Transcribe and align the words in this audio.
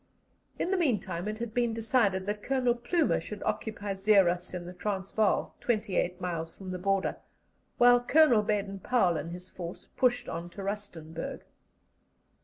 In 0.57 0.71
the 0.71 0.77
meantime 0.79 1.27
it 1.27 1.37
had 1.37 1.53
been 1.53 1.75
decided 1.75 2.25
that 2.25 2.41
Colonel 2.41 2.73
Plumer 2.73 3.19
should 3.21 3.43
occupy 3.43 3.93
Zeerust 3.93 4.55
in 4.55 4.65
the 4.65 4.73
Transvaal, 4.73 5.53
twenty 5.59 5.95
eight 5.95 6.19
miles 6.19 6.55
from 6.55 6.71
the 6.71 6.79
border, 6.79 7.17
while 7.77 7.99
Colonel 7.99 8.41
Baden 8.41 8.79
Powell 8.79 9.15
and 9.15 9.31
his 9.31 9.51
force 9.51 9.89
pushed 9.95 10.27
on 10.27 10.49
to 10.49 10.63
Rustenburg. 10.63 11.43